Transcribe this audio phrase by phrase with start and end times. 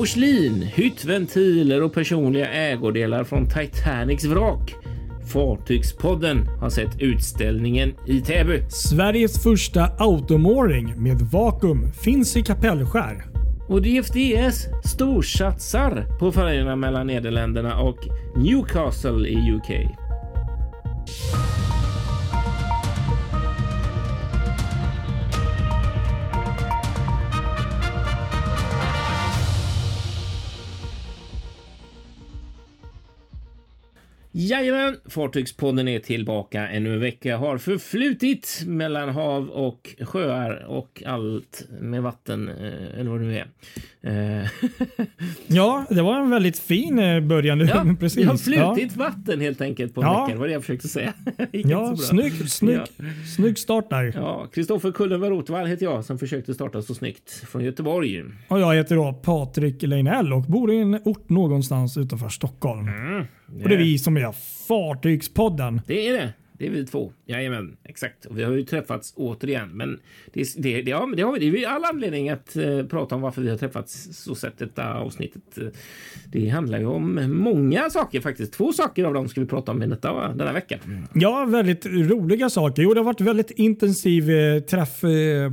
[0.00, 4.74] Porslin, hyttventiler och personliga ägodelar från Titanics vrak.
[5.32, 8.62] Fartygspodden har sett utställningen i Täby.
[8.70, 13.24] Sveriges första automåring med vakuum finns i Kapellskär.
[13.68, 17.98] Och DFDS storsatsar på färjorna mellan Nederländerna och
[18.36, 19.70] Newcastle i UK.
[34.42, 37.36] Jajamän, Fartygspodden är tillbaka ännu en vecka.
[37.36, 43.38] Har förflutit mellan hav och sjöar och allt med vatten, eh, eller vad det nu
[43.38, 44.40] är.
[44.42, 44.48] Eh,
[45.46, 47.60] Ja, det var en väldigt fin eh, början.
[47.60, 48.24] ja, Precis.
[48.24, 50.20] det har flutit vatten helt enkelt på en Ja.
[50.22, 50.34] vecka.
[50.34, 51.12] Det var det jag försökte säga.
[51.36, 52.86] Ja, ja snygg, snygg, Ja.
[53.36, 54.12] snygg start där.
[54.16, 58.24] Ja, Kristoffer Kullenberg Rotvall heter jag som försökte starta så snyggt från Göteborg.
[58.48, 62.88] Och jag heter då Patrik Leinell och bor i en ort någonstans utanför Stockholm.
[62.88, 63.24] Mm.
[63.62, 64.32] Och det är vi som är
[64.68, 65.80] Fartygspodden.
[65.86, 66.32] Det är det.
[66.60, 67.12] Det är vi två.
[67.26, 68.24] Jajamän, exakt.
[68.24, 69.68] Och vi har ju träffats återigen.
[69.68, 70.00] Men
[70.32, 71.50] det, det, det, ja, det har vi.
[71.50, 74.94] Det är all anledning att eh, prata om varför vi har träffats så sett detta
[74.94, 75.58] avsnittet.
[76.32, 78.52] Det handlar ju om många saker faktiskt.
[78.52, 80.78] Två saker av dem ska vi prata om i detta, denna vecka.
[81.14, 82.82] Ja, väldigt roliga saker.
[82.82, 85.50] Jo, det har varit väldigt intensiv eh, träff eh,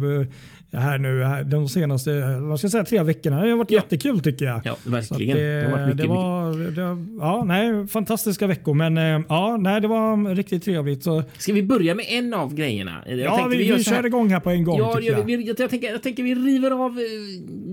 [0.71, 3.43] här nu de senaste vad ska jag säga, tre veckorna.
[3.43, 3.77] Det har varit Ja.
[3.77, 4.61] jättekul tycker jag.
[4.65, 5.37] Ja, verkligen.
[5.37, 9.81] det, har varit mycket, det var, det, ja, nej, fantastiska veckor, men eh, ja, nej,
[9.81, 11.03] det var riktigt trevligt.
[11.03, 11.23] Så.
[11.37, 13.03] Ska vi börja med en av grejerna?
[13.07, 13.83] Jag ja, vi, vi här.
[13.83, 14.79] kör igång här på en gång.
[14.79, 15.25] Ja, tycker jag, jag.
[15.37, 17.05] vi, jag, tänker, jag tänker vi river av eh,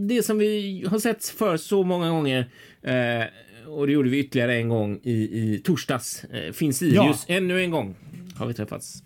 [0.09, 2.39] det som vi har sett för så många gånger.
[2.83, 3.25] Eh,
[3.67, 6.25] och det gjorde vi ytterligare en gång i, i torsdags.
[6.25, 7.25] Eh, finns Sirius.
[7.29, 7.95] Ännu en gång
[8.37, 9.03] har vi träffats.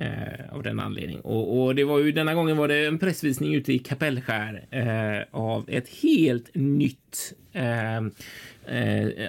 [0.00, 1.20] Eh, av den anledning.
[1.20, 5.40] Och, och det var ju denna gången var det en pressvisning ute i Kapellskär eh,
[5.40, 8.02] av ett helt nytt eh,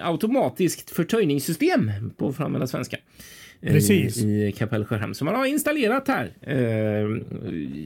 [0.02, 2.96] automatiskt förtöjningssystem på att använda svenska.
[3.60, 4.16] Precis.
[4.16, 7.06] I, Kapellskärhamn som man har installerat här eh,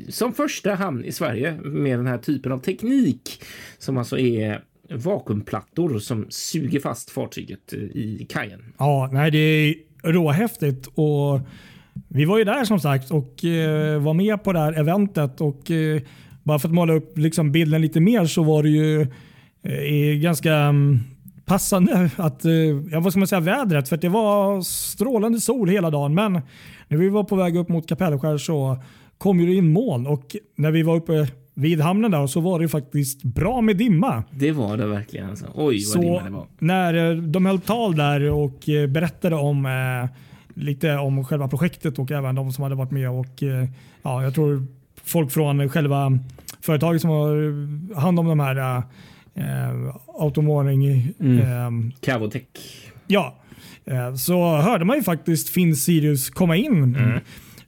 [0.09, 3.43] som första hamn i Sverige med den här typen av teknik
[3.79, 8.73] som alltså är vakuumplattor som suger fast fartyget i kajen.
[8.79, 10.87] Ja, nej, det är råhäftigt.
[10.87, 11.41] Och
[12.09, 15.41] vi var ju där som sagt och eh, var med på det här eventet.
[15.41, 16.03] Och, eh,
[16.43, 19.01] bara för att måla upp liksom, bilden lite mer så var det ju
[19.63, 21.01] eh, ganska mm,
[21.45, 22.53] passande att, eh,
[22.91, 23.89] ja, vad ska man säga, vädret.
[23.89, 26.15] För det var strålande sol hela dagen.
[26.15, 26.33] Men
[26.89, 28.83] när vi var på väg upp mot Kapellskär så
[29.19, 30.07] kom ju det in moln.
[30.07, 34.25] Och när vi var uppe vid hamnen där så var det faktiskt bra med dimma.
[34.31, 35.31] Det var det verkligen.
[35.31, 35.47] Alltså.
[35.55, 36.47] Oj, vad dimma Så det var.
[36.59, 40.11] när eh, de höll tal där och eh, berättade om eh,
[40.61, 43.69] lite om själva projektet och även de som hade varit med och eh,
[44.03, 44.67] ja, jag tror
[45.05, 46.19] folk från själva
[46.61, 48.83] företaget som har hand om de här
[49.35, 51.13] eh, automåring.
[51.21, 51.39] Mm.
[51.39, 51.93] Eh,
[53.07, 53.37] ja,
[53.85, 56.97] eh, så hörde man ju faktiskt Finn Sirius komma in.
[56.97, 57.21] Mm.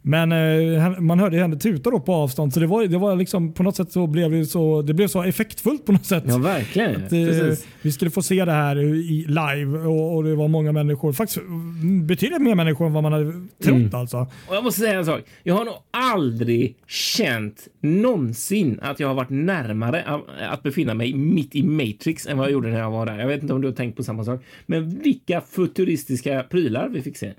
[0.05, 3.53] Men eh, man hörde henne tuta då på avstånd så det var, det var liksom
[3.53, 6.25] på något sätt så blev det så, det blev så effektfullt på något sätt.
[6.27, 7.05] Ja, verkligen.
[7.05, 10.73] Att, eh, vi skulle få se det här i live och, och det var många
[10.73, 11.13] människor.
[11.13, 13.33] Faktiskt mm, betydligt mer människor än vad man hade
[13.63, 13.91] trott Mm.
[13.95, 14.17] alltså.
[14.49, 15.21] Och jag måste säga en sak.
[15.43, 20.21] Jag har nog aldrig känt någonsin att jag har varit närmare
[20.51, 23.19] att befinna mig mitt i Matrix än vad jag gjorde när jag var där.
[23.19, 24.45] Jag vet inte om du har tänkt på samma sak.
[24.67, 27.33] Men vilka futuristiska prylar vi fick se.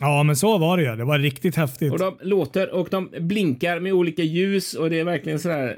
[0.00, 0.96] Ja, men så var det ju.
[0.96, 1.92] Det var riktigt häftigt.
[1.92, 5.68] Och de låter och de blinkar med olika ljus och det är verkligen sådär.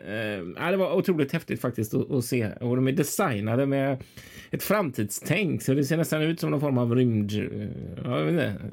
[0.59, 2.49] Eh, det var otroligt häftigt faktiskt att, att se.
[2.61, 4.03] Och de är designade med
[4.51, 7.33] ett framtidstänk så det ser nästan ut som någon form av rymd...
[7.33, 7.69] eh,
[8.05, 8.67] Ja, jag vet inte.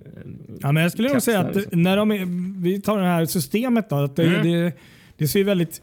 [0.61, 2.25] Ja, men jag skulle nog säga att Kapslar, när de är,
[2.63, 4.51] vi tar det här systemet då, att det, Mm.
[4.51, 4.73] det,
[5.17, 5.81] det ser väldigt...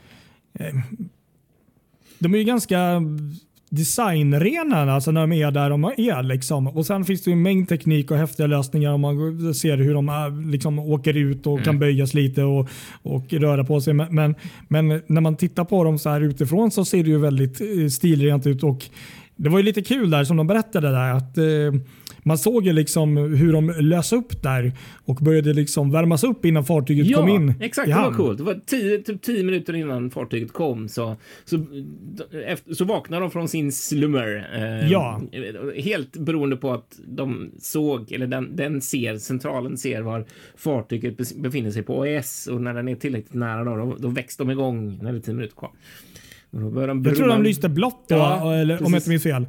[0.59, 0.75] Eh,
[2.19, 3.03] de är ju ganska
[3.71, 6.23] designrena alltså när de är där de är.
[6.23, 6.67] Liksom.
[6.67, 9.95] Och Sen finns det ju en mängd teknik och häftiga lösningar om man ser hur
[9.95, 12.69] de äh, liksom åker ut och kan böjas lite och,
[13.03, 13.95] och röra på sig.
[13.95, 14.35] Men, men,
[14.69, 17.89] men när man tittar på dem så här utifrån så ser det ju väldigt eh,
[17.89, 18.63] stilrent ut.
[18.63, 18.85] Och
[19.37, 21.81] det var ju lite kul där som de berättade där att eh,
[22.29, 24.73] man såg ju liksom hur de lös upp där
[25.05, 27.89] och började liksom värmas upp innan fartyget kom in exakt.
[27.89, 28.17] i Det var hamn.
[28.17, 28.39] coolt.
[28.39, 31.57] Det var tio, typ tio minuter innan fartyget kom så, så,
[32.47, 34.49] efter, så vaknade de från sin slummer.
[34.57, 35.21] Eh, Ja.
[35.77, 40.25] Helt beroende på att de såg, eller den, den ser, centralen ser var
[40.57, 44.37] fartyget befinner sig på AES och när den är tillräckligt nära då, då, då väcks
[44.37, 45.71] de igång när det är tio minuter kvar.
[46.51, 49.09] Och då börjar de Jag tror de lyste blått då, Ja, eller, om jag inte
[49.09, 49.47] minns fel.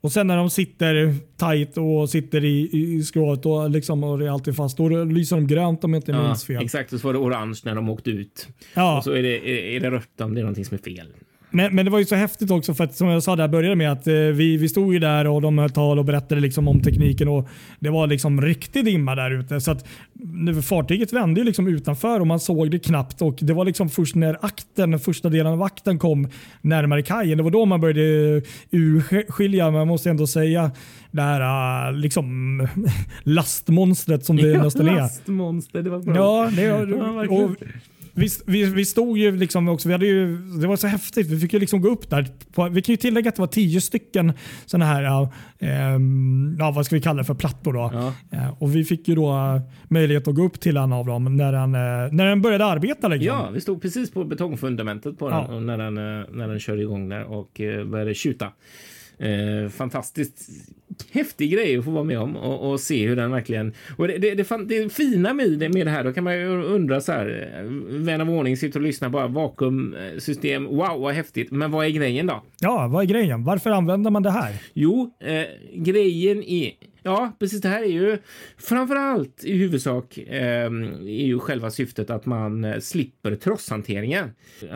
[0.00, 4.26] Och sen när de sitter tight och sitter i, i skrovet och, liksom, och det
[4.26, 6.64] är alltid fast, då lyser de grönt om jag inte Ja, minns fel.
[6.64, 6.92] exakt.
[6.92, 8.48] Och så var det orange när de åkte ut.
[8.74, 8.98] Ja.
[8.98, 11.06] Och så är det, är, är det rött om det är någonting som är fel.
[11.50, 13.76] Men, men det var ju så häftigt också för att som jag sa där började
[13.76, 16.68] med att eh, vi, vi stod ju där och de höll tal och berättade liksom
[16.68, 17.48] om tekniken och
[17.78, 19.60] det var liksom riktig dimma där ute.
[19.60, 19.86] Så att
[20.64, 24.14] fartyget vände ju liksom utanför och man såg det knappt och det var liksom först
[24.14, 26.28] när akten, första delen av akten kom
[26.62, 27.38] närmare kajen.
[27.38, 30.70] Det var då man började urskilja, man måste ändå säga,
[31.10, 32.68] det här liksom
[33.22, 34.96] lastmonstret som det ja, nästan är.
[34.96, 36.14] Lastmonster, det var bra.
[36.16, 36.72] Ja, det,
[37.28, 37.50] och,
[38.18, 41.26] vi, vi, vi stod ju liksom också, vi hade ju, det var så häftigt.
[41.26, 42.26] Vi fick ju liksom gå upp där.
[42.54, 44.32] På, vi kan ju tillägga att det var tio stycken
[44.66, 45.22] sådana här,
[45.58, 45.68] eh,
[46.58, 47.72] ja, vad ska vi kalla det för, plattor.
[47.72, 47.90] Då.
[47.92, 48.14] Ja.
[48.30, 51.52] Eh, och vi fick ju då möjlighet att gå upp till en av dem när
[51.52, 53.08] den, eh, när den började arbeta.
[53.08, 53.26] Liksom.
[53.26, 55.60] Ja, vi stod precis på betongfundamentet på den ja.
[55.60, 58.52] när, den eh, när den körde igång där och eh, började tjuta.
[59.18, 60.48] Eh, fantastiskt
[61.12, 63.72] häftig grej att få vara med om och, och se hur den verkligen...
[63.96, 66.46] Och det, det, det, det fina med det, med det här, då kan man ju
[66.48, 71.70] undra så här, vän av ordning sitter och lyssnar bara vakuumsystem, wow vad häftigt, men
[71.70, 72.42] vad är grejen då?
[72.60, 73.44] Ja, vad är grejen?
[73.44, 74.54] Varför använder man det här?
[74.74, 75.44] Jo, eh,
[75.74, 76.72] grejen är
[77.08, 77.60] Ja, precis.
[77.60, 78.18] Det här är ju
[78.58, 84.30] framför allt i huvudsak eh, är ju själva syftet att man eh, slipper trosshanteringen.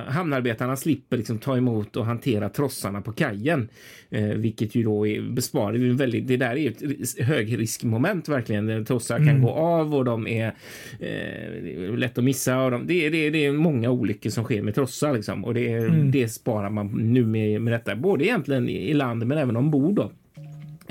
[0.07, 3.69] Hamnarbetarna slipper liksom ta emot och hantera trossarna på kajen,
[4.11, 5.75] eh, vilket ju då är besparar.
[5.75, 8.85] Är väldigt, det där är ett högriskmoment verkligen.
[8.85, 9.29] Trossar mm.
[9.29, 10.55] kan gå av och de är
[11.01, 12.63] eh, lätt att missa.
[12.63, 15.73] Och de, det, det, det är många olyckor som sker med trossar liksom, och det,
[15.73, 16.11] mm.
[16.11, 19.95] det sparar man nu med, med detta, både egentligen i land men även ombord.
[19.95, 20.13] Då.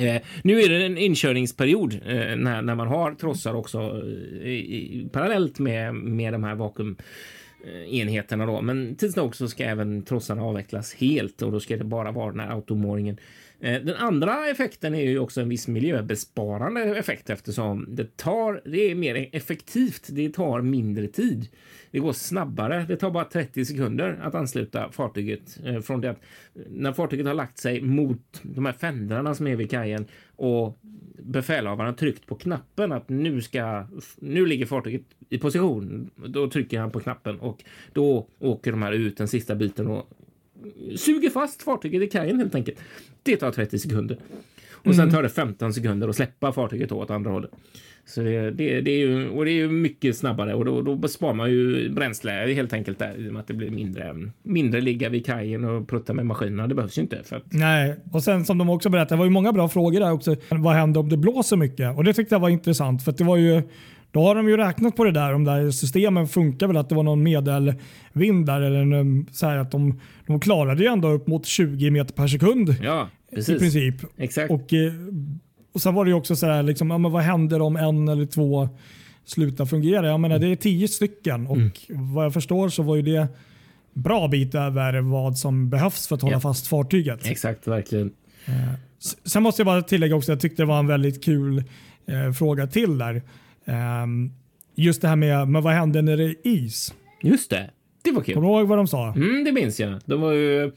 [0.01, 4.75] Eh, nu är det en inkörningsperiod eh, när, när man har trossar också eh, i,
[4.75, 6.95] i, parallellt med, med de här vakuum
[7.89, 8.61] enheterna då.
[8.61, 12.31] Men tids nog så ska även trossarna avvecklas helt och då ska det bara vara
[12.31, 13.17] den här automåringen.
[13.63, 18.91] Eh, den andra effekten är ju också en viss miljöbesparande effekt eftersom det tar, det
[18.91, 21.47] är mer effektivt, det tar mindre tid.
[21.91, 22.85] Det går snabbare.
[22.87, 26.21] Det tar bara 30 sekunder att ansluta fartyget eh, från det att
[26.69, 30.05] när fartyget har lagt sig mot de här fändrarna som är vid kajen
[30.35, 30.79] och
[31.23, 36.11] befälhavaren tryckt på knappen att nu ska nu ligger fartyget i position.
[36.15, 37.63] Då trycker han på knappen och
[37.93, 40.09] då åker de här ut den sista biten och
[40.95, 42.77] suger fast fartyget i kajen helt enkelt.
[43.23, 44.17] Det tar 30 sekunder
[44.83, 45.15] och sen mm.
[45.15, 47.51] tar det 15 sekunder att släppa fartyget åt andra hållet.
[48.05, 50.95] Så det, det, det, är ju, och det är ju mycket snabbare och då, då
[50.95, 54.81] besparar man ju bränsle helt enkelt där i och med att det blir mindre, mindre
[54.81, 56.67] ligga vid kajen och prutta med maskinerna.
[56.67, 57.23] Det behövs ju inte.
[57.23, 57.43] För att...
[57.53, 60.35] Nej, och sen som de också berättade, det var ju många bra frågor där också.
[60.49, 61.97] Vad händer om det blåser mycket?
[61.97, 63.61] Och det tyckte jag var intressant för det var ju
[64.11, 65.31] då har de ju räknat på det där.
[65.31, 68.61] De där systemen funkar väl att det var någon medelvind där.
[68.61, 72.27] Eller en, så här att de, de klarade ju ändå upp mot 20 meter per
[72.27, 72.75] sekund.
[72.83, 73.55] Ja, precis.
[73.55, 73.95] I princip.
[74.17, 74.51] Exakt.
[74.51, 74.93] Och, eh,
[75.73, 78.07] och sen var det ju också så här, liksom, ja, men vad händer om en
[78.07, 78.69] eller två
[79.25, 80.07] slutar fungera?
[80.07, 81.71] Jag menar, det är tio stycken och mm.
[81.89, 83.27] vad jag förstår så var ju det
[83.93, 86.39] bra bit över vad som behövs för att hålla ja.
[86.39, 87.25] fast fartyget.
[87.25, 88.11] Exakt, verkligen.
[88.45, 88.53] Eh,
[89.25, 91.63] sen måste jag bara tillägga också, jag tyckte det var en väldigt kul
[92.05, 93.21] eh, fråga till där.
[93.65, 94.31] Um,
[94.75, 96.93] just det här med, men vad händer när det är is?
[97.21, 97.69] Just det,
[98.03, 98.33] det var kul.
[98.33, 99.13] Kommer du ihåg vad de sa?
[99.13, 99.99] Mm, det minns jag.
[100.05, 100.71] De var ju,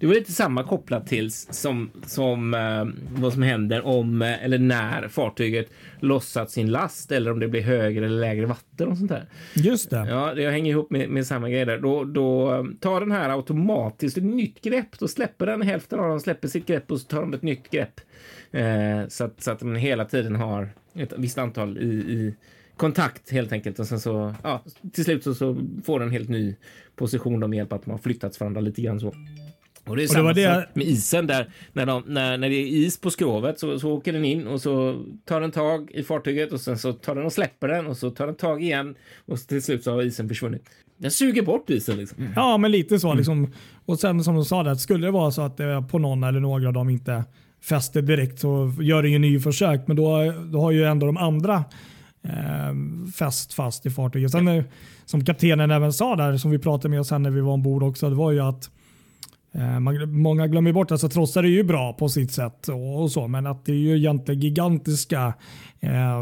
[0.00, 2.86] det var lite samma kopplat till som, som uh,
[3.20, 5.70] vad som händer om uh, eller när fartyget
[6.00, 9.24] lossat sin last eller om det blir högre eller lägre vatten och sånt där.
[9.54, 10.06] Just det.
[10.08, 11.78] Ja, det hänger ihop med, med samma grej där.
[11.78, 14.98] Då, då um, tar den här automatiskt ett nytt grepp.
[14.98, 17.70] Då släpper den hälften av dem släpper sitt grepp och så tar de ett nytt
[17.70, 18.00] grepp.
[18.54, 22.34] Uh, så, att, så att den hela tiden har ett visst antal i, i
[22.76, 26.28] kontakt helt enkelt och sen så ja, till slut så, så får den en helt
[26.28, 26.56] ny
[26.96, 29.14] position med hjälp att man har flyttats varandra lite grann så.
[29.86, 31.50] Och det är och samma det sak med isen där.
[31.72, 34.62] När, de, när, när det är is på skrovet så, så åker den in och
[34.62, 37.96] så tar den tag i fartyget och sen så tar den och släpper den och
[37.96, 38.94] så tar den tag igen
[39.26, 40.68] och till slut så har isen försvunnit.
[40.96, 41.96] Den suger bort isen.
[41.96, 42.18] Liksom.
[42.18, 42.32] Mm.
[42.36, 43.14] Ja, men lite så.
[43.14, 43.52] Liksom.
[43.86, 46.40] Och sen som du sa, det, skulle det vara så att det på någon eller
[46.40, 47.24] några av dem inte
[47.62, 49.80] fäster direkt så gör det ju ny försök.
[49.86, 51.64] Men då, då har ju ändå de andra
[52.22, 52.74] eh,
[53.14, 54.30] fäst fast i fartyget.
[54.30, 54.64] Sen, eh,
[55.04, 58.08] som kaptenen även sa där, som vi pratade med oss när vi var ombord också,
[58.08, 58.70] det var ju att
[59.80, 63.10] man, många glömmer bort att alltså, trossar är ju bra på sitt sätt och, och,
[63.10, 65.34] så, men att det är ju egentligen gigantiska
[65.80, 66.18] eh,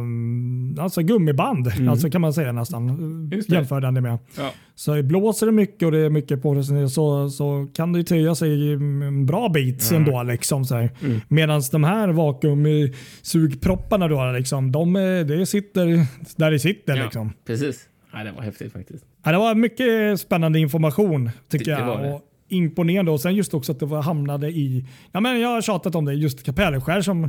[0.82, 1.88] alltså gummiband mm.
[1.88, 4.18] alltså kan man säga nästan jämförande med.
[4.36, 4.52] Ja.
[4.74, 8.72] Så blåser det mycket och det är mycket på så, så kan det töja sig
[8.72, 10.02] en bra bit mm.
[10.02, 10.22] ändå.
[10.22, 11.20] Liksom, mm.
[11.28, 14.92] Medan de här vakuumsugpropparna då, liksom, de,
[15.28, 16.06] det sitter
[16.36, 16.96] där det sitter.
[16.96, 17.32] Ja, liksom.
[17.46, 17.88] Precis.
[18.12, 19.04] Ja, det var häftigt faktiskt.
[19.24, 22.02] Ja, det var mycket spännande information tycker det, jag.
[22.02, 25.62] Det imponerande och sen just också att det var, hamnade i, ja men jag har
[25.62, 27.24] tjatat om det, just Kapellskär som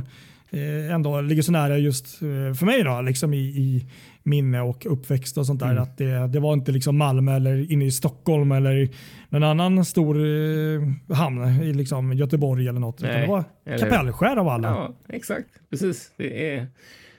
[0.50, 3.86] eh, ändå ligger så nära just eh, för mig då, liksom i, i
[4.22, 5.70] minne och uppväxt och sånt där.
[5.70, 5.82] Mm.
[5.82, 8.88] Att det, det var inte liksom Malmö eller inne i Stockholm eller
[9.28, 13.00] någon annan stor eh, hamn i liksom Göteborg eller något.
[13.00, 13.44] Nej, det var
[13.78, 14.68] Kapellskär av alla.
[14.68, 15.48] Ja, exakt.
[15.70, 16.12] Precis.
[16.16, 16.66] Det är,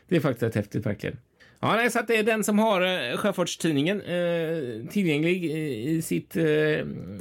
[0.09, 1.17] det är faktiskt rätt häftigt verkligen.
[1.63, 6.35] Ja, nej, så att det är den som har eh, Sjöfartstidningen eh, tillgänglig i, sitt
[6.35, 6.43] eh,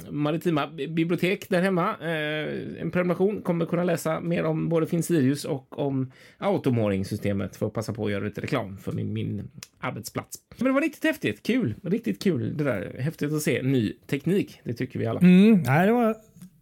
[0.09, 1.89] maritima bibliotek där hemma.
[2.01, 7.73] Eh, en prenumeration kommer kunna läsa mer om både Finsirius och om automålningssystemet för att
[7.73, 10.37] passa på att göra lite reklam för min, min arbetsplats.
[10.57, 11.43] Men det var riktigt häftigt.
[11.43, 12.95] Kul, riktigt kul det där.
[12.99, 14.59] Häftigt att se ny teknik.
[14.63, 15.19] Det tycker vi alla.
[15.19, 16.15] Mm, nej, det var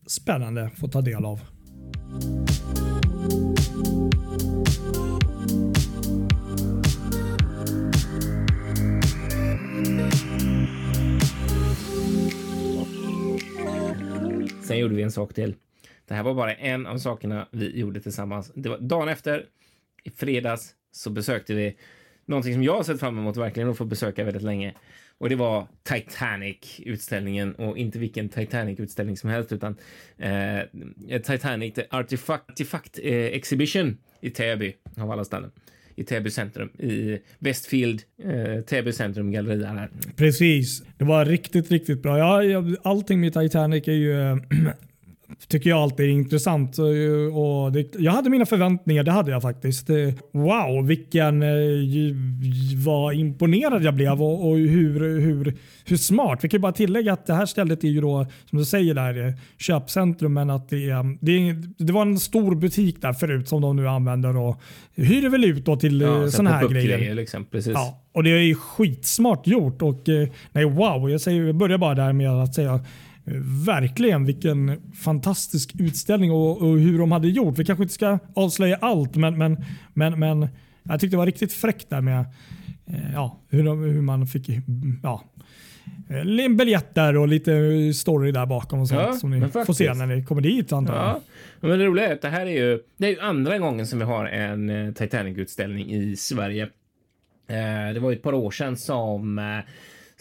[0.08, 1.40] spännande att få ta del av.
[14.80, 14.84] Mm.
[14.84, 15.56] gjorde vi en sak till.
[16.08, 18.52] Det här var bara en av sakerna vi gjorde tillsammans.
[18.56, 19.46] Det var dagen efter,
[20.04, 21.78] i fredags, så besökte vi
[22.26, 24.74] någonting som jag har sett fram emot verkligen att få besöka väldigt länge.
[25.18, 29.76] Och det var Titanic-utställningen och inte vilken Titanic-utställning som helst utan
[30.18, 30.60] eh,
[31.22, 35.52] Titanic The Artifact, Artifact eh, Exhibition i Täby av alla ställen
[35.96, 39.68] i Täby centrum i Westfield, eh, Täby centrum galleria.
[39.68, 39.90] Här.
[40.16, 42.18] Precis, det var riktigt, riktigt bra.
[42.18, 44.38] Ja, allting med Titanic är ju eh,
[45.48, 46.78] tycker jag alltid är intressant.
[47.34, 49.90] Och det, jag hade mina förväntningar, det hade jag faktiskt.
[50.32, 51.50] Wow, vilken eh,
[52.86, 55.54] vad imponerad jag blev och, och hur, hur,
[55.86, 56.40] hur smart.
[56.42, 59.28] Vi kan bara tillägga att det här stället är ju då, som du säger där,
[59.28, 63.76] eh, köpcentrum, men att det, det, det var en stor butik där förut som de
[63.76, 64.62] nu använder och
[64.96, 67.16] hyr väl ut då till ja, eh, sådana här grejer.
[67.16, 67.74] Liksom, precis.
[67.74, 70.08] Ja, och det är skitsmart gjort och
[70.52, 72.80] nej wow, jag, säger, jag börjar bara där med att säga
[73.66, 77.58] Verkligen vilken fantastisk utställning och, och, hur de hade gjort.
[77.58, 79.58] Vi kanske inte ska avslöja allt men, men,
[79.94, 80.48] men, men
[80.84, 82.20] jag tyckte det var riktigt fräckt där med
[82.88, 84.50] eh, ja, hur, de, hur man fick
[85.04, 85.24] ja,
[86.10, 87.54] en biljett där och lite
[87.94, 90.96] story där bakom och sånt ja, som ni får se när ni kommer dit antar
[90.96, 91.04] jag.
[91.04, 91.22] Ja.
[91.60, 94.00] Men det roliga är att det här är ju, det är ju andra gången som
[94.00, 96.64] vi har en eh, Titanic-utställning i Sverige.
[97.48, 99.40] Eh, det var ju ett par år sedan som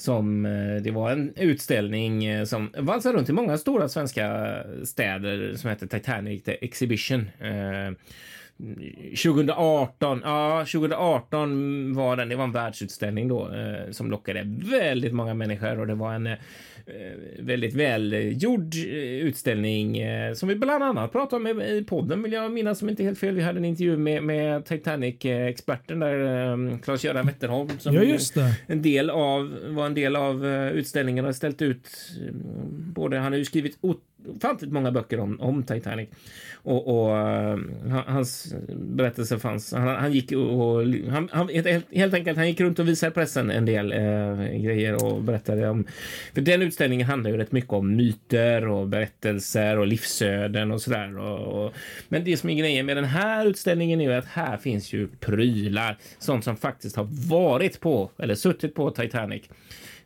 [0.00, 5.54] som eh, det var en utställning eh, som valsade runt i många stora svenska städer
[5.56, 7.30] som hette Titanic The Exhibition.
[7.40, 7.92] Eh,
[9.24, 13.50] 2018, ja 2018 var den, det var en världsutställning då
[13.90, 16.28] som lockade väldigt många människor och det var en
[17.38, 22.52] väldigt välgjord eh, utställning eh, som vi bland annat pratade om i podden vill jag
[22.52, 23.34] minnas som inte helt fel.
[23.34, 26.16] Vi hade en intervju med, med Titanic-experten där
[26.82, 28.54] Claes-Göran Wetterholm som ja, just det.
[28.66, 31.88] En del av, var en del av utställningen och ställt ut
[32.70, 33.78] både, han har ju skrivit
[34.36, 36.08] ofantligt många böcker om, om Titanic
[36.62, 39.72] och, och uh, hans berättelse fanns.
[39.72, 41.48] Han, han gick och, han, han,
[41.92, 45.86] helt enkelt, han gick runt och visade pressen en del uh, grejer och berättade om.
[46.34, 51.18] För den utställningen handlar ju rätt mycket om myter och berättelser och livsöden och sådär.
[51.18, 51.74] Och, och,
[52.08, 55.08] men det som är grejen med den här utställningen är ju att här finns ju
[55.20, 59.42] prylar, sånt som faktiskt har varit på eller suttit på Titanic.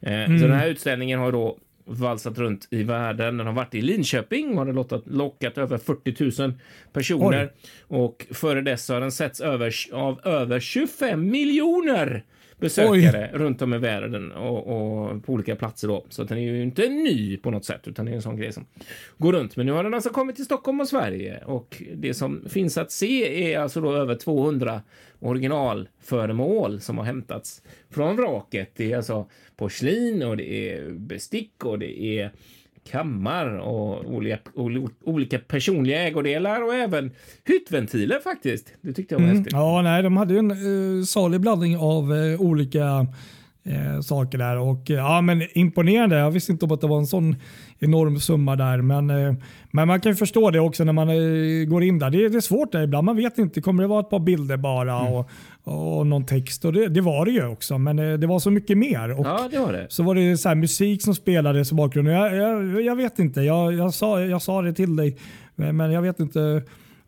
[0.06, 0.38] Uh, mm.
[0.38, 3.36] Så den här utställningen har då valsat runt i världen.
[3.36, 6.52] Den har varit i Linköping och har lockat, lockat över 40 000
[6.92, 7.52] personer.
[7.52, 7.98] Oj.
[7.98, 12.24] Och före dess har den setts över, av över 25 miljoner
[12.62, 13.38] besökare Oj.
[13.38, 16.06] runt om i världen och, och, på olika platser då.
[16.08, 18.52] Så den är ju inte ny på något sätt, utan det är en sån grej
[18.52, 18.66] som
[19.18, 19.56] går runt.
[19.56, 22.90] Men nu har den alltså kommit till Stockholm och Sverige och det som finns att
[22.90, 24.82] se är alltså då över 200
[25.20, 28.70] originalföremål som har hämtats från vraket.
[28.76, 32.32] Det är alltså porslin och det är bestick och det är
[32.90, 34.38] kammar och olika,
[35.04, 37.10] olika personliga ägodelar och även
[37.44, 38.72] hyttventiler faktiskt.
[38.80, 39.36] Det tyckte jag var mm.
[39.36, 39.52] häftigt.
[39.52, 43.06] Ja, nej, de hade en uh, salig blandning av uh, olika
[43.66, 46.16] uh, saker där och ja, men imponerande.
[46.16, 47.36] Jag visste inte om att det var en sån
[47.78, 49.06] enorm summa där, men,
[49.70, 51.08] men man kan förstå det också när man
[51.68, 52.10] går in där.
[52.10, 53.04] Det, det är svårt där ibland.
[53.04, 53.60] Man vet inte.
[53.60, 55.12] Kommer det vara ett par bilder bara mm.
[55.12, 55.30] och,
[55.64, 56.64] och någon text.
[56.64, 59.20] Och det, det, var det ju också, men eh, det var så mycket mer.
[59.20, 59.86] Och ja, det var det.
[59.88, 62.14] Så var det så musik som spelades i bakgrunden.
[62.14, 65.16] Jag, jag, jag vet inte, jag, jag, sa, jag sa det till dig,
[65.54, 66.62] men jag vet inte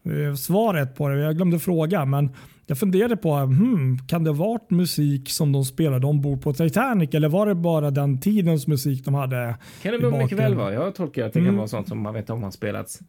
[0.05, 1.21] eh, svaret på det.
[1.21, 2.05] Jag glömde fråga.
[2.05, 2.31] Men
[2.66, 7.28] jag funderade på, hmm, kan det varit musik som de spelade ombord på Titanic eller
[7.28, 9.56] var det bara den tidens musik de hade?
[9.83, 10.75] Kan det mycket väl vara.
[10.75, 11.50] Jag tolkar att det mm.
[11.50, 13.00] kan vara sånt som man vet om har spelats.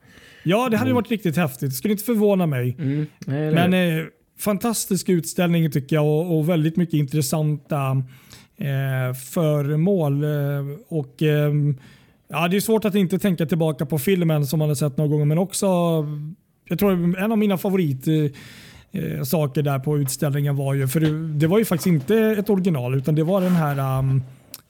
[0.44, 0.96] Ja, det hade mm.
[0.96, 1.70] varit riktigt häftigt.
[1.70, 2.76] Det skulle inte förvåna mig.
[2.80, 3.08] Mm.
[3.26, 4.06] Nej, men eh,
[4.40, 8.04] fantastisk utställning tycker jag och, och väldigt mycket intressanta
[8.58, 10.24] eh, föremål.
[10.24, 10.30] Eh,
[10.88, 11.54] och, eh,
[12.28, 15.12] ja, det är svårt att inte tänka tillbaka på filmen som man har sett några
[15.12, 15.68] gånger men också
[16.68, 18.08] jag tror en av mina favorit
[18.96, 22.50] eh, saker där på utställningen var ju, för det, det, var ju faktiskt inte ett
[22.50, 24.24] original utan det var den här um,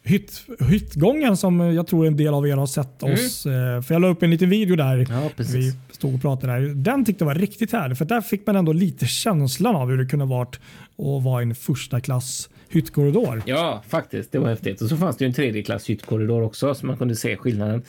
[0.04, 3.14] hytt, hyttgången som jag tror en del av er har sett mm.
[3.14, 3.46] oss.
[3.46, 3.84] Mm.
[3.84, 5.08] För jag la upp en liten video där.
[5.10, 6.62] Ja, vi stod och pratade där.
[6.76, 9.98] Den tyckte jag var riktigt härlig för där fick man ändå lite känslan av hur
[9.98, 10.60] det kunde varit
[10.98, 13.44] att vara en första klass hyttkorridor.
[13.46, 14.32] Ja, faktiskt.
[14.32, 14.82] Det var häftigt.
[14.82, 17.84] Och så fanns det ju en tredje klass hyttkorridor också så man kunde se skillnaden.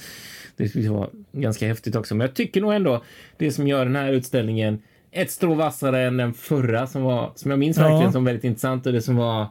[0.56, 2.14] Det var ganska häftigt också.
[2.14, 3.02] Men jag tycker nog ändå
[3.36, 4.82] det som gör den här utställningen
[5.16, 7.88] ett strå vassare än den förra som var som jag minns ja.
[7.88, 9.42] verkligen som väldigt intressant och det som var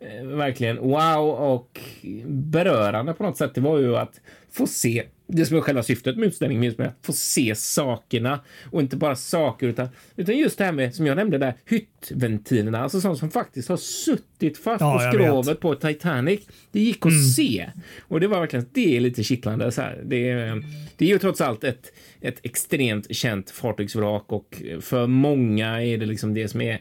[0.00, 1.80] eh, verkligen wow och
[2.26, 3.54] berörande på något sätt.
[3.54, 4.20] Det var ju att
[4.52, 8.40] få se det som är själva syftet med utställningen, just med att få se sakerna
[8.70, 12.82] och inte bara saker utan, utan just det här med som jag nämnde där hyttventilerna,
[12.82, 16.40] alltså sånt som faktiskt har suttit fast ja, på skrovet på Titanic.
[16.72, 17.24] Det gick att mm.
[17.24, 17.70] se
[18.00, 20.02] och det var verkligen det är lite kittlande så här.
[20.04, 20.34] Det,
[20.96, 26.06] det är ju trots allt ett, ett extremt känt fartygsvrak och för många är det
[26.06, 26.80] liksom det som är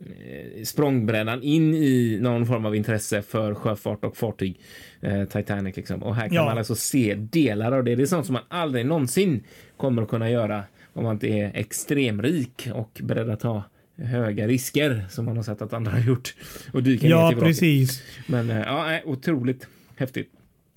[0.00, 4.60] Eh, språngbrädan in i någon form av intresse för sjöfart och fartyg.
[5.00, 6.02] Eh, Titanic liksom.
[6.02, 6.44] Och här kan ja.
[6.44, 7.94] man alltså se delar av det.
[7.94, 9.44] Det är sånt som man aldrig någonsin
[9.76, 13.62] kommer att kunna göra om man inte är extremrik och beredd att ta
[13.96, 16.34] höga risker som man har sett att andra har gjort
[16.72, 18.02] och dyka ja, ner till precis.
[18.26, 20.30] Men eh, ja, otroligt häftigt.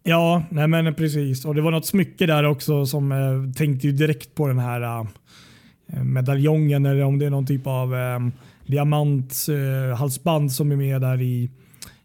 [0.04, 1.46] Ja, nej men precis.
[1.46, 4.82] Och det var något smycke där också som eh, tänkte ju direkt på den här
[5.94, 8.20] eh, medaljongen eller om det är någon typ av eh,
[8.66, 11.50] diamanthalsband som är med där i,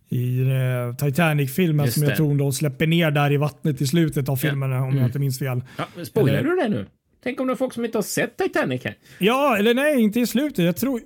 [0.08, 4.36] i uh, Titanic-filmen som jag tror de släpper ner där i vattnet i slutet av
[4.36, 4.78] filmen ja.
[4.78, 4.98] om mm.
[4.98, 5.62] jag inte minns fel.
[5.76, 6.86] Ja, spoilar du det nu?
[7.22, 8.94] Tänk om det är folk som inte har sett Titanic här?
[9.18, 10.64] Ja, eller nej, inte i slutet.
[10.64, 11.00] Jag tror,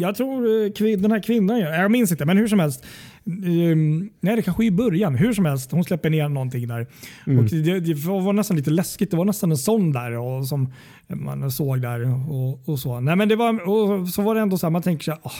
[0.00, 2.84] jag tror eh, den här kvinnan, jag minns inte, men hur som helst.
[3.26, 5.14] Um, nej, det kanske är i början.
[5.14, 6.86] Hur som helst, hon släpper ner någonting där.
[7.26, 7.38] Mm.
[7.38, 9.10] Och det, det, var nästan lite läskigt.
[9.10, 10.72] Det var nästan en sån där och, som
[11.06, 12.30] man såg där.
[12.30, 13.00] Och, och så.
[13.00, 15.20] Nej, men det var, och så var det ändå så här, man tänker så här,
[15.22, 15.32] oh,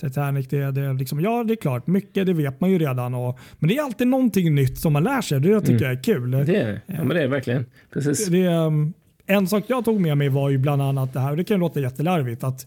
[0.00, 3.14] Titanic, det, det liksom, ja det är klart, mycket det vet man ju redan.
[3.14, 5.40] Och, men det är alltid någonting nytt som man lär sig.
[5.40, 5.84] Det jag tycker mm.
[5.84, 6.30] jag är kul.
[6.30, 7.66] Det är, ja, men det är verkligen.
[7.92, 8.26] Precis.
[8.26, 8.92] Det, um,
[9.26, 11.60] en sak jag tog med mig var ju bland annat det här, och det kan
[11.60, 12.66] låta jättelarvigt, att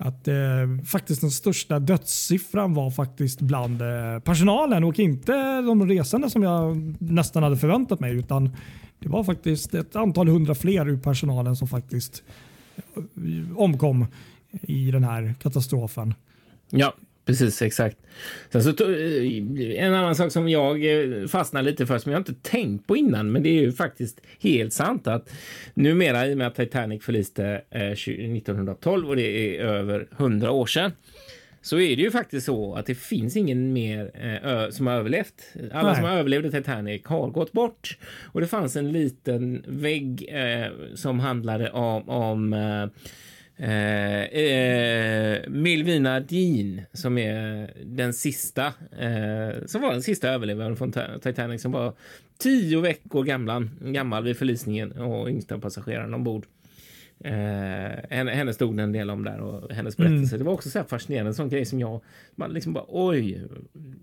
[0.00, 0.34] att eh,
[0.86, 6.76] faktiskt den största dödssiffran var faktiskt bland eh, personalen och inte de resande som jag
[6.98, 8.56] nästan hade förväntat mig utan
[8.98, 12.22] det var faktiskt ett antal hundra fler ur personalen som faktiskt
[12.76, 14.06] eh, omkom
[14.62, 16.14] i den här katastrofen.
[16.70, 16.94] Ja,
[17.30, 17.96] Precis, exakt.
[18.52, 22.34] Sen så, eh, en annan sak som jag eh, fastnar lite för som jag inte
[22.34, 25.32] tänkt på innan, men det är ju faktiskt helt sant att
[25.74, 30.66] numera i och med att Titanic förliste 1912 eh, och det är över 100 år
[30.66, 30.92] sedan
[31.62, 34.10] så är det ju faktiskt så att det finns ingen mer
[34.44, 35.54] eh, som har överlevt.
[35.72, 35.96] Alla Nej.
[35.96, 41.20] som har överlevt Titanic har gått bort och det fanns en liten vägg eh, som
[41.20, 42.88] handlade om, om eh,
[45.52, 48.66] Milvina Dean som är den sista,
[48.98, 51.94] eh, som var den sista överlevaren från Titanic som var
[52.38, 56.46] tio veckor gamla, gammal vid förlisningen och yngsta passageraren ombord.
[57.24, 57.32] Eh,
[58.10, 60.34] henne, henne stod det en del om där och hennes berättelse.
[60.34, 60.38] Mm.
[60.38, 62.00] Det var också så fascinerande, en sån grej som jag,
[62.34, 63.42] man liksom bara oj,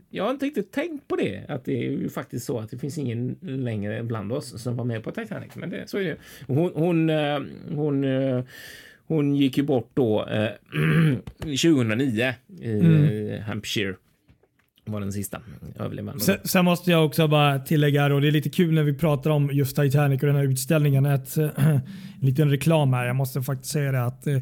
[0.10, 2.78] jag har inte riktigt tänkt på det, att det är ju faktiskt så att det
[2.78, 6.18] finns ingen längre bland oss som var med på Titanic, men det, så är det.
[6.48, 8.44] Hon, hon, eh, hon, hon eh,
[9.08, 10.50] hon gick ju bort då eh,
[11.40, 13.44] 2009 i mm.
[13.44, 13.96] Hampshire.
[14.86, 15.42] Var den sista
[15.80, 16.24] överlevande.
[16.24, 19.30] Sen, sen, måste jag också bara tillägga, och det är lite kul när vi pratar
[19.30, 21.82] om just Titanic och den här utställningen, ett, en
[22.22, 23.06] liten reklam här.
[23.06, 24.42] Jag måste faktiskt säga det att eh,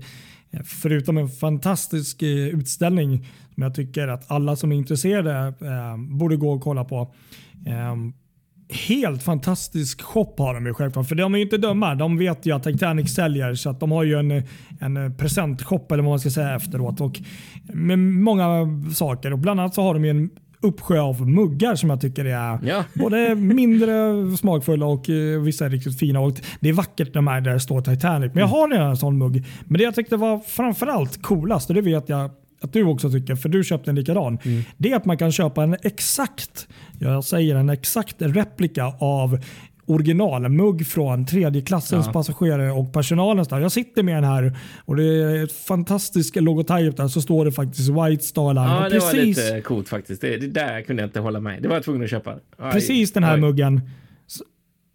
[0.64, 6.36] förutom en fantastisk eh, utställning som jag tycker att alla som är intresserade eh, borde
[6.36, 7.14] gå och kolla på
[8.70, 11.08] helt fantastisk shop har de ju självklart.
[11.08, 11.96] För de är ju inte döma.
[11.96, 14.44] De vet ju att Titanic säljer så att de har ju en,
[14.80, 17.02] en presentshop eller vad man ska säga efteråt.
[17.02, 17.22] Och
[17.64, 19.34] med många saker.
[19.34, 20.30] Och bland annat så har de ju en
[20.62, 22.84] uppsjö av muggar som jag tycker är ja.
[22.94, 26.20] både mindre smakfulla och uh, vissa är riktigt fina.
[26.20, 28.32] Och det är vackert de här där det står Titanic.
[28.34, 29.46] Men jag har redan en sån mugg.
[29.66, 33.36] Men det jag tyckte var framförallt coolast och det vet jag att du också tycker,
[33.36, 34.38] för du köpte en likadan.
[34.44, 34.64] Mm.
[34.78, 36.68] Det är att man kan köpa en exakt,
[37.00, 39.40] jag säger en exakt replika av
[39.86, 42.14] originalmugg från tredje klassens ja.
[42.14, 43.46] passagerare och personalen.
[43.50, 47.52] Jag sitter med den här och det är ett fantastiskt logotyp där så står det
[47.52, 48.64] faktiskt White Star Line.
[48.64, 50.22] Ja, det precis, var lite coolt faktiskt.
[50.22, 51.62] Det, det, där kunde jag inte hålla mig.
[51.62, 52.36] Det var jag tvungen att köpa.
[52.58, 53.42] Aj, precis den här aj.
[53.42, 53.82] muggen.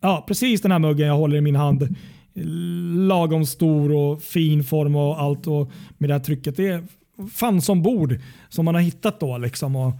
[0.00, 1.96] Ja, precis den här muggen jag håller i min hand.
[3.08, 6.56] Lagom stor och fin form och allt och med det här trycket.
[6.56, 6.82] Det är
[7.28, 9.38] fanns ombord som man har hittat då.
[9.38, 9.92] Liksom och,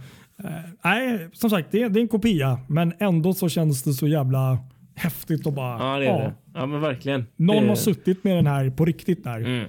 [0.43, 0.51] eh,
[0.83, 4.57] nej, som sagt, det, det, är en kopia, men ändå så känns det så jävla
[4.95, 5.93] häftigt och bara.
[5.93, 6.33] Ja, det är ja, det.
[6.53, 7.25] Ja, men verkligen.
[7.35, 7.69] Någon det...
[7.69, 9.37] har suttit med den här på riktigt där.
[9.37, 9.67] Mm.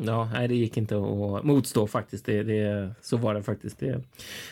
[0.00, 2.26] Ja, nej, det gick inte att motstå faktiskt.
[2.26, 3.78] Det, det, så var det faktiskt.
[3.78, 4.02] Det.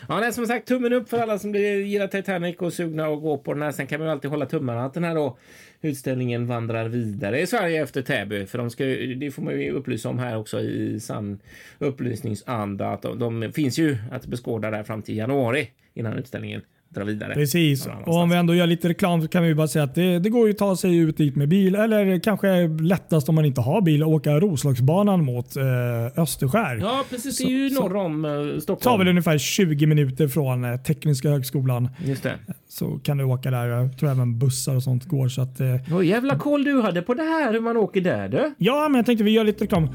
[0.08, 3.38] Ja, nej, som sagt, tummen upp för alla som gillar Titanic och sugna och gå
[3.38, 3.72] på den här.
[3.72, 5.36] Sen kan man ju alltid hålla tummarna att den här då
[5.80, 8.46] utställningen vandrar vidare i Sverige efter Täby.
[8.46, 11.38] För de ska, det får man ju upplysa om här också i sann
[11.78, 12.88] upplysningsanda.
[12.88, 17.34] Att de, de finns ju att beskåda där fram till januari innan utställningen dra vidare.
[17.34, 17.88] Precis.
[18.04, 20.30] Och om vi ändå gör lite reklam så kan vi bara säga att det, det
[20.30, 23.60] går ju att ta sig ut dit med bil eller kanske lättast om man inte
[23.60, 25.62] har bil åka Roslagsbanan mot eh,
[26.22, 26.78] Österskär.
[26.80, 27.38] Ja, precis.
[27.38, 28.80] Det är ju norr om eh, Stockholm.
[28.80, 31.88] tar väl ungefär 20 minuter från eh, Tekniska högskolan.
[32.04, 32.34] Just det.
[32.68, 33.66] Så kan du åka där.
[33.66, 35.28] Jag tror även bussar och sånt går.
[35.28, 38.28] Så att, eh, oh, jävla koll du hade på det här hur man åker där
[38.28, 38.54] du.
[38.58, 39.88] Ja, men jag tänkte vi gör lite reklam.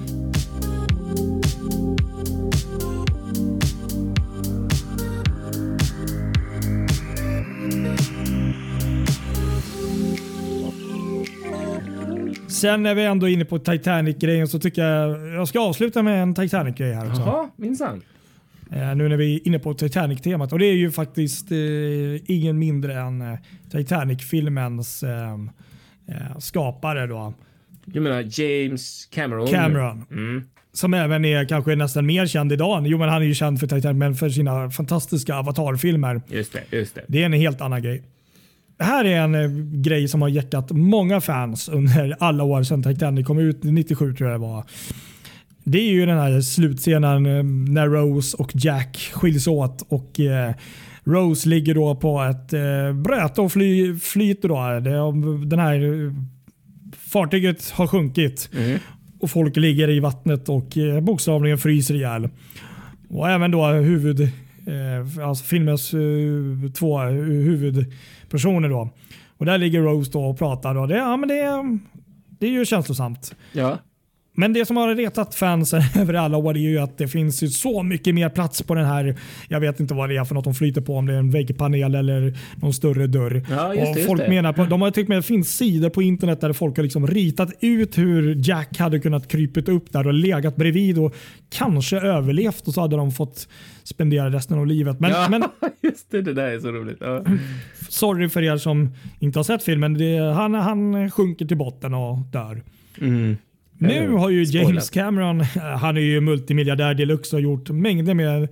[12.62, 16.24] Sen när vi ändå är inne på Titanic-grejen så tycker jag jag ska avsluta med
[16.24, 17.22] en Titanic-grej här också.
[17.22, 18.02] Jaha, minsann.
[18.72, 20.54] Eh, nu när vi är inne på Titanic-temat.
[20.54, 21.58] Och det är ju faktiskt eh,
[22.26, 23.38] ingen mindre än eh,
[23.72, 25.38] Titanic-filmens eh,
[26.40, 27.08] skapare.
[27.08, 27.34] Då.
[27.86, 29.48] Du menar James Cameron?
[29.48, 30.06] Cameron.
[30.12, 30.44] Mm.
[30.74, 32.88] Som även är kanske nästan mer känd idag.
[32.88, 36.22] Jo, men han är ju känd för Titanic, men för sina fantastiska Avatar-filmer.
[36.28, 37.02] Just det, just det.
[37.08, 38.04] Det är en helt annan grej.
[38.82, 39.50] Det här är en eh,
[39.82, 43.64] grej som har gäckat många fans under alla år sedan Titanic kom ut.
[43.64, 44.64] 97 tror jag det var.
[45.64, 50.54] Det är ju den här slutscenen eh, när Rose och Jack skiljs åt och eh,
[51.04, 52.50] Rose ligger då på ett
[52.96, 54.50] bräte och fly, flyter.
[54.50, 54.56] Då.
[54.80, 55.82] Det, den här
[56.98, 58.80] fartyget har sjunkit mm.
[59.20, 62.30] och folk ligger i vattnet och bokstavligen fryser ihjäl.
[63.10, 64.30] Och även då huvud,
[64.66, 68.70] Eh, alltså filmens eh, två eh, huvudpersoner.
[68.70, 68.90] Då.
[69.38, 70.78] Och där ligger Rose då och pratar.
[70.78, 71.80] Och det, ja, men det,
[72.40, 73.36] det är ju känslosamt.
[73.54, 73.78] Ja.
[74.34, 77.48] Men det som har retat fansen över alla år är ju att det finns ju
[77.48, 79.16] så mycket mer plats på den här.
[79.48, 81.32] Jag vet inte vad det är för något de flyter på, om det är en
[81.32, 83.46] väggpanel eller någon större dörr.
[83.50, 84.30] Ja, just folk just det.
[84.30, 87.08] menar på, de har tyckt med det finns sidor på internet där folk har liksom
[87.08, 91.16] ritat ut hur Jack hade kunnat krypit upp där och legat bredvid och
[91.50, 93.48] kanske överlevt och så hade de fått
[93.84, 95.00] spendera resten av livet.
[95.00, 95.44] Men, ja, men,
[95.82, 96.98] just det, det där är så roligt.
[97.00, 97.24] Ja.
[97.90, 98.90] Sorry för er som
[99.20, 99.94] inte har sett filmen.
[99.94, 102.64] Det, han, han sjunker till botten och dör.
[103.02, 103.38] Mm.
[103.82, 105.42] Nu har ju James Cameron,
[105.80, 108.48] han är ju multimiljardär deluxe och gjort mängder med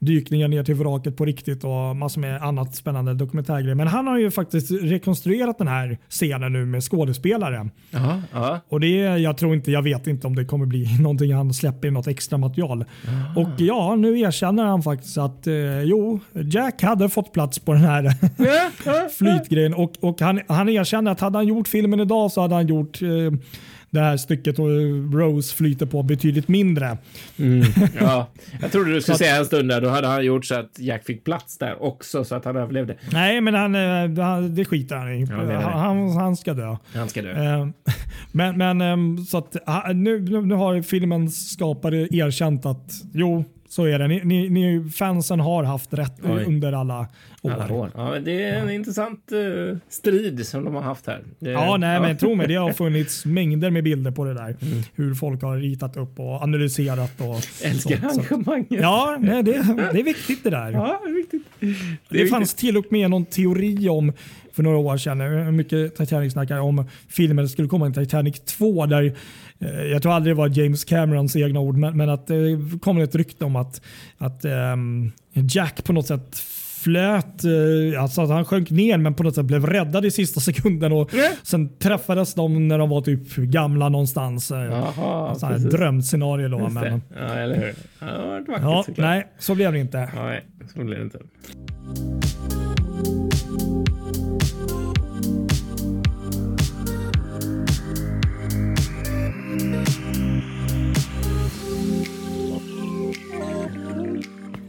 [0.00, 3.74] dykningar ner till vraket på riktigt och massor med annat spännande dokumentärgrejer.
[3.74, 7.70] Men han har ju faktiskt rekonstruerat den här scenen nu med skådespelare.
[7.94, 8.60] Aha, aha.
[8.68, 11.88] Och det, jag tror inte, jag vet inte om det kommer bli någonting han släpper
[11.88, 12.84] i något extra material.
[13.08, 13.40] Aha.
[13.40, 17.82] Och ja, nu erkänner han faktiskt att eh, jo, Jack hade fått plats på den
[17.82, 18.14] här
[19.18, 22.66] flytgrejen och, och han, han erkänner att hade han gjort filmen idag så hade han
[22.66, 23.08] gjort eh,
[23.90, 24.68] det här stycket och
[25.14, 26.98] Rose flyter på betydligt mindre.
[27.38, 27.62] Mm,
[28.00, 28.30] ja.
[28.60, 31.04] Jag trodde du skulle säga en stund där, då hade han gjort så att Jack
[31.04, 32.96] fick plats där också så att han överlevde.
[33.12, 35.26] Nej, men han, eh, det skiter han i.
[35.30, 36.76] Ja, han, han, ska dö.
[36.94, 37.30] Han ska dö.
[37.30, 37.68] Eh,
[38.32, 39.56] men, men ehm, så att
[39.94, 44.08] nu, nu har filmens skapare erkänt att jo, så är det.
[44.08, 46.44] Ni, ni, ni fansen har haft rätt Oj.
[46.44, 47.06] under alla
[47.42, 47.50] år.
[47.50, 47.90] Alla år.
[47.94, 48.72] Ja, det är en ja.
[48.72, 51.22] intressant uh, strid som de har haft här.
[51.38, 52.00] Det, ja, nej, ja.
[52.00, 54.56] men tro mig, det har funnits mängder med bilder på det där.
[54.60, 54.82] Mm.
[54.94, 57.20] Hur folk har ritat upp och analyserat.
[57.20, 58.80] Och Älskar engagemanget.
[58.80, 59.52] Ja, nej, det,
[59.92, 60.72] det är viktigt det där.
[60.72, 61.42] Ja, det, är viktigt.
[62.08, 64.12] det, det fanns till och med någon teori om
[64.52, 69.14] för några år sedan, mycket Titanic-snackar om filmen skulle komma en Titanic 2 där Eh,
[69.90, 73.14] jag tror aldrig det var James Camerons egna ord, men, men att det kom ett
[73.14, 73.82] rykte om att,
[74.18, 76.38] att um, Jack på något sätt
[76.82, 80.40] flöt, uh, alltså att han sjönk ner men på något sätt blev räddad i sista
[80.50, 81.32] sekunden och mm.
[81.42, 84.50] sen träffades de när de var typ gamla någonstans.
[84.50, 86.68] Eh, Jaha, alltså ett drömscenario då.
[86.68, 87.74] Men, ja, eller hur.
[87.98, 88.06] Ja,
[88.46, 90.10] det var vackert, ja, nej, så blev det inte.
[90.14, 90.44] Nej,
[90.74, 91.18] så blev det inte.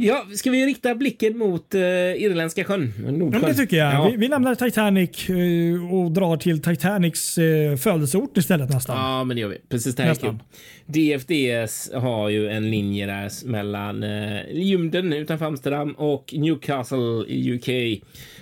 [0.04, 2.94] Ja, ska vi rikta blicken mot uh, Irländska sjön?
[2.98, 3.42] Nordsjön.
[3.42, 3.94] Ja, det tycker jag.
[3.94, 4.10] Ja.
[4.12, 8.98] Vi, vi, lämnar Titanic uh, och drar till Titanics uh, födelseort istället nästan.
[8.98, 9.58] Ja, men det gör vi.
[9.70, 10.40] Precis, det här nästan.
[10.86, 18.02] DFDS har ju en linje där mellan uh, Ljumden utanför Amsterdam och Newcastle i UK.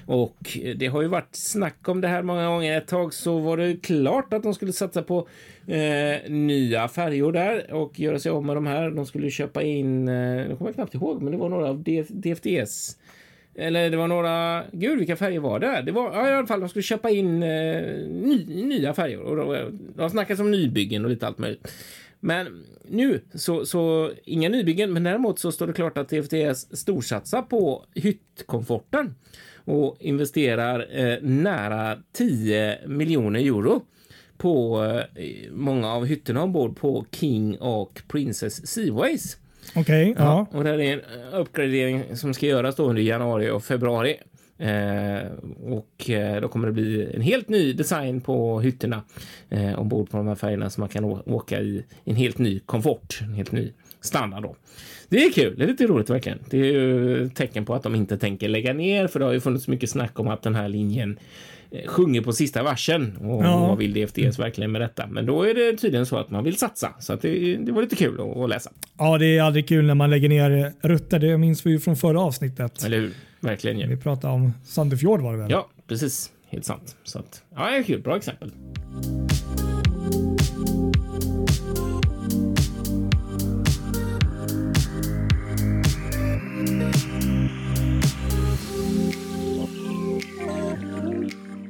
[0.10, 2.78] Och det har ju varit snack om det här många gånger.
[2.78, 5.28] Ett tag så var det klart att de skulle satsa på
[5.68, 8.92] eh, nya färjor där och göra sig av med de här.
[8.92, 12.98] De skulle köpa in, eh, jag kommer knappt ihåg, men det var några av DFDS.
[13.56, 15.82] Eller det var några, gud vilka färger var det?
[15.86, 19.24] Det var ja, i alla fall, de skulle köpa in eh, ny, nya färjor.
[19.24, 21.72] Och de, de har snackat om nybyggen och lite allt möjligt.
[22.20, 27.42] Men nu så, så inga nybyggen, men däremot så står det klart att TFTS storsatsar
[27.42, 29.16] på hyttkomforten
[29.70, 33.82] och investerar eh, nära 10 miljoner euro
[34.38, 34.84] på
[35.16, 39.38] eh, många av hytterna ombord på King och Princess Seaways.
[39.76, 40.48] Okej, okay, ja.
[40.52, 40.58] ja.
[40.58, 41.02] Och det är en
[41.34, 44.18] uppgradering som ska göras då under januari och februari.
[44.58, 45.32] Eh,
[45.64, 49.04] och eh, då kommer det bli en helt ny design på hytterna
[49.50, 53.20] eh, ombord på de här färgerna så man kan åka i en helt ny komfort,
[53.22, 54.56] en helt ny standard då.
[55.10, 55.56] Det är kul.
[55.58, 56.40] Det är lite roligt verkligen.
[56.50, 59.40] Det är ju tecken på att de inte tänker lägga ner, för det har ju
[59.40, 61.20] funnits mycket snack om att den här linjen
[61.72, 63.68] eh, sjunger på sista versen och ja.
[63.68, 65.08] vad vill DFDS verkligen med detta?
[65.08, 67.96] Men då är det tydligen så att man vill satsa så det, det var lite
[67.96, 68.72] kul att, att, läsa.
[68.98, 71.20] Ja, det är aldrig kul när man lägger ner rutter.
[71.20, 72.84] Det minns vi ju från förra avsnittet.
[72.84, 73.14] Eller hur?
[73.40, 73.80] Verkligen.
[73.80, 73.88] Ja.
[73.88, 75.52] Vi pratade om Sandefjord var det väl?
[75.52, 76.32] Ja, precis.
[76.48, 76.96] Helt sant.
[77.04, 78.02] Så att, ja, kul.
[78.02, 78.52] Bra exempel.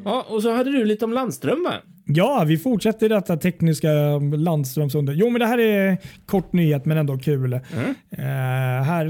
[0.05, 1.73] Ja, och så hade du lite om Landström va?
[2.11, 3.89] Ja, vi fortsätter detta tekniska
[4.37, 5.13] landströmsunder.
[5.13, 7.53] Jo, men det här är kort nyhet men ändå kul.
[7.53, 7.89] Mm.
[8.11, 9.05] Uh, här,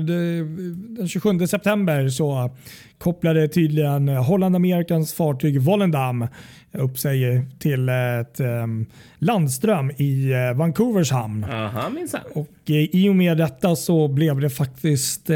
[0.98, 2.52] den 27 september så
[2.98, 6.28] kopplade tydligen Holland Amerikans fartyg Volendam
[6.72, 8.86] upp sig till ett um,
[9.20, 11.44] landström i uh, Vancouvers hamn.
[11.44, 12.22] Aha, minsann.
[12.34, 15.36] Och uh, i och med detta så blev det faktiskt uh,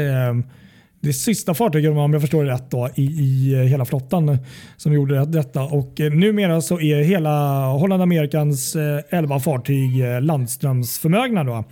[1.04, 4.38] det sista fartyget om jag förstår det rätt då, i, i hela flottan
[4.76, 5.62] som gjorde detta.
[5.62, 8.76] Och eh, numera så är hela Holland Amerikans
[9.10, 11.44] 11 eh, fartyg eh, landströmsförmögna.
[11.44, 11.64] Då.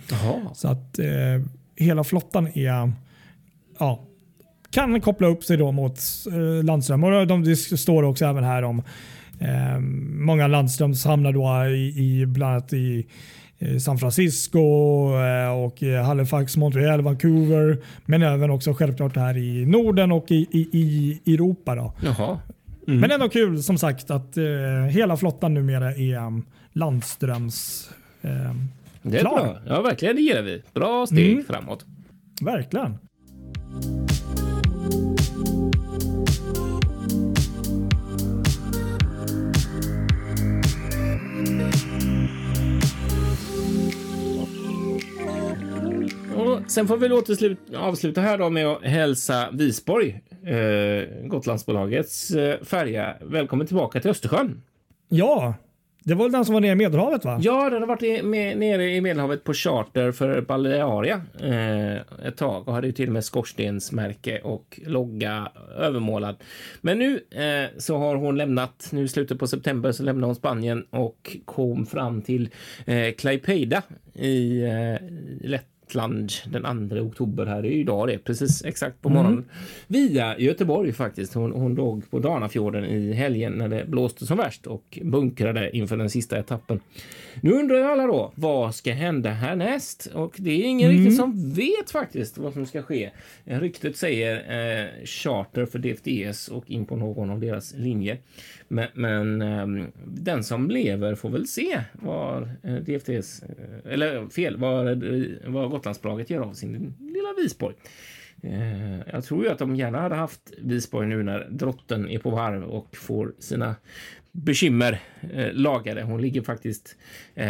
[0.53, 1.05] Så att eh,
[1.75, 2.93] hela flottan är
[3.79, 3.99] ja,
[4.71, 5.99] kan koppla upp sig då mot
[6.31, 7.03] eh, landström.
[7.03, 8.83] Och de, det står också även här om
[9.39, 9.79] eh,
[10.25, 13.05] många landströmshamnar då i, i bland annat i
[13.79, 14.59] San Francisco
[15.17, 17.77] eh, och Halifax, Montreal, Vancouver.
[18.05, 21.75] Men även också självklart här i Norden och i, i, i Europa.
[21.75, 21.93] Då.
[22.87, 22.99] Mm.
[23.01, 24.43] Men ändå kul som sagt att eh,
[24.89, 27.89] hela flottan numera är um, landströms
[28.21, 28.29] eh,
[29.01, 29.43] Det är klar.
[29.43, 29.57] bra.
[29.67, 30.15] Ja, verkligen.
[30.15, 30.61] Det gillar vi.
[30.73, 31.45] Bra steg mm.
[31.45, 31.85] framåt.
[32.41, 32.97] Verkligen.
[46.67, 53.15] Sen får vi väl avsluta här då med att hälsa Visborg, eh, Gotlandsbolagets eh, färja,
[53.21, 54.61] välkommen tillbaka till Östersjön.
[55.09, 55.53] Ja,
[56.05, 57.39] det var den som var nere i Medelhavet va?
[57.41, 62.67] Ja, den har varit med, nere i Medelhavet på charter för Balearia eh, ett tag
[62.67, 66.35] och hade ju till och med skorstensmärke och logga övermålad.
[66.81, 70.35] Men nu eh, så har hon lämnat, nu i slutet på september så lämnade hon
[70.35, 72.49] Spanien och kom fram till
[72.85, 73.81] eh, Klaipeda
[74.13, 75.07] i eh,
[75.41, 77.61] Lätt Gotland den 2 oktober här.
[77.61, 79.33] Det är idag det, precis exakt på morgonen.
[79.33, 79.45] Mm.
[79.87, 81.33] Via Göteborg faktiskt.
[81.33, 85.97] Hon, hon låg på Danafjorden i helgen när det blåste som värst och bunkrade inför
[85.97, 86.79] den sista etappen.
[87.41, 90.09] Nu undrar ju alla då, vad ska hända härnäst?
[90.13, 91.01] Och det är ingen mm.
[91.01, 93.11] riktigt som vet faktiskt vad som ska ske.
[93.43, 98.17] Ryktet säger eh, charter för DFDS och in på någon av deras linjer.
[98.73, 104.57] Men, men um, den som lever får väl se vad uh, DFTs, uh, eller fel,
[104.57, 105.03] vad,
[105.45, 107.75] vad Gotlandsbolaget gör av sin lilla Visborg.
[109.11, 112.63] Jag tror ju att de gärna hade haft Visborg nu när drotten är på varv
[112.63, 113.75] och får sina
[114.31, 114.99] bekymmer
[115.33, 116.03] eh, lagade.
[116.03, 116.95] Hon ligger faktiskt
[117.35, 117.45] eh,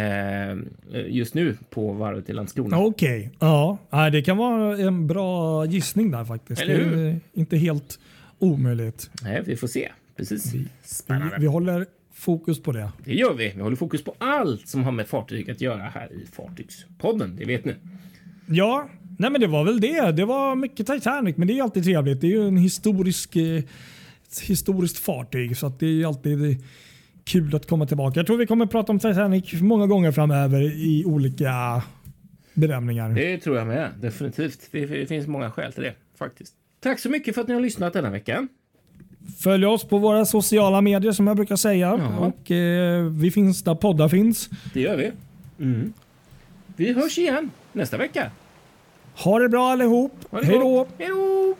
[1.06, 2.78] just nu på varvet i Landskrona.
[2.78, 3.48] Okej, okay.
[3.90, 6.66] ja, det kan vara en bra gissning där faktiskt.
[6.66, 7.98] Det är inte helt
[8.38, 9.10] omöjligt.
[9.22, 10.54] Nej, vi får se precis.
[10.54, 10.58] Vi,
[11.08, 12.92] vi, vi, håller fokus på det.
[13.04, 13.52] Det gör vi.
[13.56, 17.36] Vi håller fokus på allt som har med fartyg att göra här i Fartygspodden.
[17.36, 17.74] Det vet ni.
[18.46, 20.12] Ja, nej men det var väl det.
[20.12, 22.20] Det var mycket Titanic, men det är alltid trevligt.
[22.20, 23.62] Det är ju en historisk, eh,
[24.42, 26.64] historiskt fartyg så att det är alltid
[27.24, 28.20] kul att komma tillbaka.
[28.20, 31.82] Jag tror vi kommer prata om Titanic många gånger framöver i olika
[32.54, 33.10] bedömningar.
[33.10, 33.90] Det tror jag med.
[34.00, 34.68] Definitivt.
[34.70, 36.54] Det finns många skäl till det faktiskt.
[36.80, 38.48] Tack så mycket för att ni har lyssnat denna vecka.
[39.38, 41.96] Följ oss på våra sociala medier som jag brukar säga.
[41.98, 42.18] Jaha.
[42.26, 44.48] Och eh, Vi finns där poddar finns.
[44.74, 45.12] Det gör vi.
[45.64, 45.92] Mm.
[46.76, 48.30] Vi hörs igen nästa vecka.
[49.16, 50.12] Ha det bra allihop.
[50.30, 50.86] Hej då!
[50.98, 51.54] Hej då!